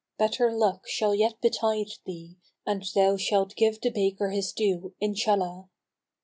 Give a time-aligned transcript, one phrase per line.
[0.17, 5.69] Better luck shall yet betide thee and thou shalt give the baker his due, Inshallah."